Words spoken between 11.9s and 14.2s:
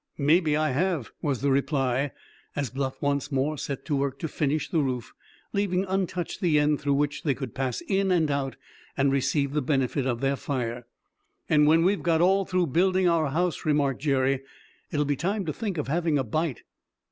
got all through building our house," remarked